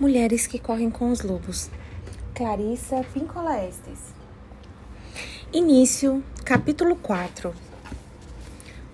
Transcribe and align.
Mulheres 0.00 0.46
que 0.46 0.60
correm 0.60 0.90
com 0.90 1.10
os 1.10 1.22
lobos. 1.22 1.68
Clarissa 2.32 3.04
Pincola 3.12 3.64
Estes. 3.64 4.14
Início, 5.52 6.22
capítulo 6.44 6.94
4. 6.94 7.52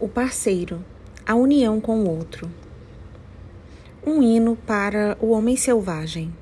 O 0.00 0.08
parceiro, 0.08 0.82
a 1.26 1.34
união 1.34 1.78
com 1.78 2.04
o 2.04 2.08
outro. 2.08 2.50
Um 4.06 4.22
hino 4.22 4.56
para 4.56 5.18
o 5.20 5.32
homem 5.32 5.58
selvagem. 5.58 6.34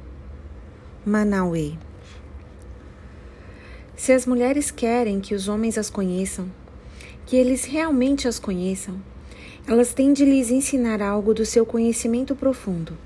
Manauê. 1.05 1.73
Se 3.97 4.13
as 4.13 4.27
mulheres 4.27 4.71
querem 4.71 5.21
que 5.21 5.35
os 5.35 5.49
homens 5.49 5.77
as 5.77 5.91
conheçam, 5.91 6.49
que 7.27 7.35
eles 7.35 7.65
realmente 7.65 8.29
as 8.29 8.39
conheçam, 8.39 9.03
elas 9.67 9.93
têm 9.93 10.13
de 10.13 10.25
lhes 10.25 10.53
ensinar 10.53 11.03
algo 11.03 11.35
do 11.35 11.45
seu 11.45 11.67
conhecimento 11.67 12.37
profundo 12.37 12.97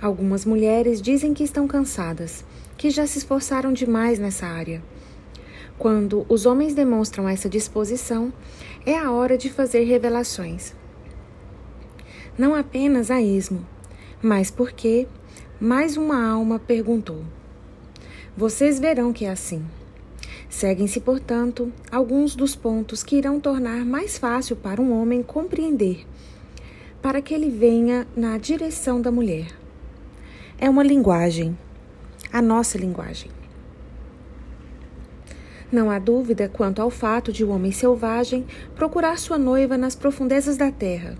Algumas 0.00 0.44
mulheres 0.44 1.00
dizem 1.00 1.32
que 1.32 1.42
estão 1.42 1.66
cansadas, 1.66 2.44
que 2.76 2.90
já 2.90 3.06
se 3.06 3.16
esforçaram 3.16 3.72
demais 3.72 4.18
nessa 4.18 4.46
área. 4.46 4.82
Quando 5.78 6.26
os 6.28 6.44
homens 6.44 6.74
demonstram 6.74 7.26
essa 7.26 7.48
disposição, 7.48 8.32
é 8.84 8.98
a 8.98 9.10
hora 9.10 9.38
de 9.38 9.50
fazer 9.50 9.84
revelações. 9.84 10.74
Não 12.36 12.54
apenas 12.54 13.10
a 13.10 13.22
esmo, 13.22 13.66
mas 14.22 14.50
porque 14.50 15.08
mais 15.58 15.96
uma 15.96 16.22
alma 16.28 16.58
perguntou. 16.58 17.24
Vocês 18.36 18.78
verão 18.78 19.14
que 19.14 19.24
é 19.24 19.30
assim. 19.30 19.64
Seguem-se, 20.50 21.00
portanto, 21.00 21.72
alguns 21.90 22.36
dos 22.36 22.54
pontos 22.54 23.02
que 23.02 23.16
irão 23.16 23.40
tornar 23.40 23.84
mais 23.86 24.18
fácil 24.18 24.56
para 24.56 24.80
um 24.80 24.92
homem 24.92 25.22
compreender, 25.22 26.06
para 27.00 27.22
que 27.22 27.32
ele 27.32 27.48
venha 27.48 28.06
na 28.14 28.36
direção 28.36 29.00
da 29.00 29.10
mulher 29.10 29.65
é 30.58 30.70
uma 30.70 30.82
linguagem, 30.82 31.56
a 32.32 32.40
nossa 32.40 32.78
linguagem. 32.78 33.30
Não 35.70 35.90
há 35.90 35.98
dúvida 35.98 36.48
quanto 36.48 36.80
ao 36.80 36.90
fato 36.90 37.32
de 37.32 37.44
o 37.44 37.50
homem 37.50 37.72
selvagem 37.72 38.46
procurar 38.74 39.18
sua 39.18 39.36
noiva 39.36 39.76
nas 39.76 39.94
profundezas 39.94 40.56
da 40.56 40.70
terra. 40.70 41.18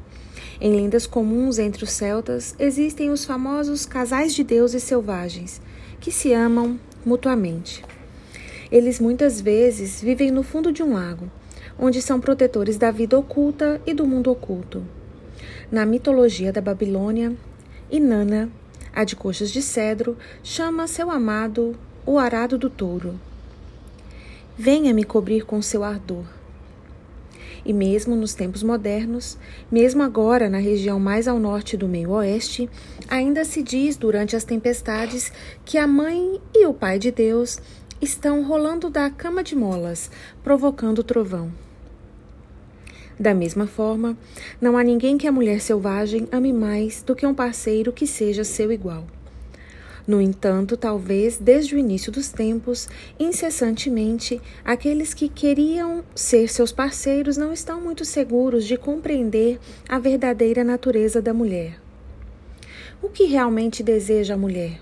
Em 0.59 0.75
lendas 0.75 1.07
comuns 1.07 1.59
entre 1.59 1.85
os 1.85 1.91
celtas 1.91 2.55
existem 2.59 3.11
os 3.11 3.25
famosos 3.25 3.85
casais 3.85 4.35
de 4.35 4.43
deuses 4.43 4.83
selvagens, 4.83 5.61
que 6.01 6.11
se 6.11 6.33
amam 6.33 6.81
mutuamente. 7.05 7.85
Eles 8.73 8.99
muitas 8.99 9.41
vezes 9.41 10.01
vivem 10.01 10.31
no 10.31 10.43
fundo 10.43 10.73
de 10.73 10.83
um 10.83 10.95
lago, 10.95 11.31
onde 11.79 12.01
são 12.01 12.19
protetores 12.19 12.79
da 12.79 12.91
vida 12.91 13.19
oculta 13.19 13.83
e 13.87 13.93
do 13.93 14.07
mundo 14.07 14.31
oculto. 14.31 14.83
Na 15.71 15.85
mitologia 15.85 16.53
da 16.53 16.63
Babilônia, 16.63 17.37
Inanna 17.91 18.51
a 18.97 19.05
de 19.05 19.15
coxas 19.15 19.51
de 19.51 19.61
cedro 19.61 20.17
chama 20.43 20.87
seu 20.87 21.11
amado 21.11 21.77
o 22.07 22.19
arado 22.19 22.57
do 22.57 22.71
touro. 22.71 23.21
Venha 24.57 24.95
me 24.95 25.05
cobrir 25.05 25.45
com 25.45 25.61
seu 25.61 25.85
ardor. 25.85 26.25
E 27.63 27.75
mesmo 27.75 28.17
nos 28.17 28.33
tempos 28.33 28.63
modernos, 28.63 29.37
mesmo 29.71 30.03
agora 30.03 30.49
na 30.49 30.57
região 30.57 30.99
mais 30.99 31.29
ao 31.29 31.39
norte 31.39 31.77
do 31.77 31.87
meio-oeste, 31.87 32.71
ainda 33.07 33.45
se 33.45 33.63
diz 33.63 33.99
durante 33.99 34.35
as 34.35 34.45
tempestades 34.45 35.31
que 35.63 35.77
a 35.77 35.87
mãe 35.87 36.41
e 36.55 36.65
o 36.65 36.73
pai 36.73 36.99
de 36.99 37.11
Deus 37.11 37.59
estão 38.01 38.45
rolando 38.45 38.89
da 38.89 39.11
cama 39.11 39.45
de 39.45 39.55
molas, 39.55 40.11
provocando 40.43 41.05
trovão. 41.05 41.53
Da 43.19 43.33
mesma 43.33 43.67
forma, 43.67 44.17
não 44.61 44.77
há 44.77 44.85
ninguém 44.85 45.17
que 45.17 45.27
a 45.27 45.33
mulher 45.33 45.61
selvagem 45.61 46.29
ame 46.31 46.53
mais 46.53 47.03
do 47.03 47.17
que 47.17 47.27
um 47.27 47.35
parceiro 47.35 47.93
que 47.93 48.07
seja 48.07 48.45
seu 48.45 48.71
igual. 48.71 49.07
No 50.07 50.21
entanto, 50.21 50.77
talvez 50.77 51.37
desde 51.37 51.75
o 51.75 51.79
início 51.79 52.13
dos 52.13 52.29
tempos, 52.29 52.89
incessantemente, 53.19 54.41
aqueles 54.65 55.13
que 55.13 55.29
queriam 55.29 56.05
ser 56.15 56.49
seus 56.49 56.71
parceiros 56.71 57.37
não 57.37 57.53
estão 57.53 57.81
muito 57.81 58.05
seguros 58.05 58.65
de 58.65 58.77
compreender 58.77 59.59
a 59.89 59.99
verdadeira 59.99 60.63
natureza 60.63 61.21
da 61.21 61.35
mulher. 61.35 61.81
O 63.03 63.09
que 63.09 63.25
realmente 63.25 63.83
deseja 63.83 64.35
a 64.35 64.39
mulher? 64.39 64.79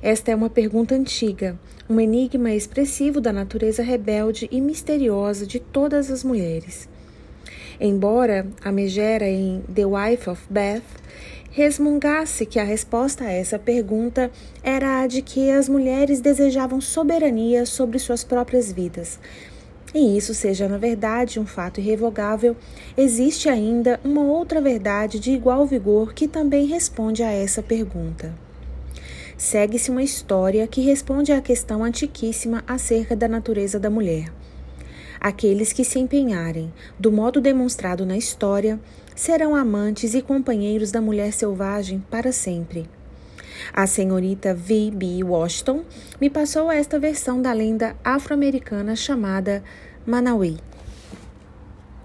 Esta 0.00 0.30
é 0.30 0.34
uma 0.34 0.48
pergunta 0.48 0.94
antiga, 0.94 1.58
um 1.88 2.00
enigma 2.00 2.54
expressivo 2.54 3.20
da 3.20 3.32
natureza 3.32 3.82
rebelde 3.82 4.48
e 4.50 4.60
misteriosa 4.60 5.46
de 5.46 5.60
todas 5.60 6.10
as 6.10 6.24
mulheres. 6.24 6.88
Embora 7.80 8.46
a 8.64 8.72
megera 8.72 9.28
em 9.28 9.62
The 9.72 9.84
Wife 9.84 10.30
of 10.30 10.42
Beth 10.48 10.82
resmungasse 11.50 12.44
que 12.44 12.58
a 12.58 12.64
resposta 12.64 13.24
a 13.24 13.32
essa 13.32 13.58
pergunta 13.58 14.30
era 14.62 15.00
a 15.00 15.06
de 15.06 15.22
que 15.22 15.50
as 15.50 15.68
mulheres 15.68 16.20
desejavam 16.20 16.80
soberania 16.80 17.64
sobre 17.64 17.98
suas 17.98 18.22
próprias 18.22 18.70
vidas. 18.70 19.18
E 19.94 20.16
isso 20.16 20.34
seja 20.34 20.68
na 20.68 20.76
verdade 20.76 21.40
um 21.40 21.46
fato 21.46 21.80
irrevogável, 21.80 22.56
existe 22.96 23.48
ainda 23.48 23.98
uma 24.04 24.22
outra 24.22 24.60
verdade 24.60 25.18
de 25.18 25.30
igual 25.30 25.64
vigor 25.66 26.12
que 26.12 26.28
também 26.28 26.66
responde 26.66 27.22
a 27.22 27.30
essa 27.30 27.62
pergunta. 27.62 28.34
Segue-se 29.38 29.90
uma 29.90 30.02
história 30.02 30.66
que 30.66 30.80
responde 30.80 31.32
à 31.32 31.40
questão 31.40 31.84
antiquíssima 31.84 32.64
acerca 32.66 33.14
da 33.14 33.28
natureza 33.28 33.78
da 33.78 33.90
mulher. 33.90 34.30
Aqueles 35.20 35.72
que 35.72 35.84
se 35.84 35.98
empenharem, 35.98 36.72
do 36.98 37.10
modo 37.10 37.40
demonstrado 37.40 38.04
na 38.04 38.16
história, 38.16 38.78
serão 39.14 39.54
amantes 39.54 40.14
e 40.14 40.22
companheiros 40.22 40.90
da 40.92 41.00
mulher 41.00 41.32
selvagem 41.32 42.04
para 42.10 42.32
sempre. 42.32 42.88
A 43.72 43.86
senhorita 43.86 44.54
V. 44.54 44.90
B. 44.94 45.24
Washington 45.24 45.84
me 46.20 46.28
passou 46.28 46.70
esta 46.70 46.98
versão 46.98 47.40
da 47.40 47.52
lenda 47.52 47.96
afro-americana 48.04 48.94
chamada 48.94 49.62
Manauê. 50.06 50.56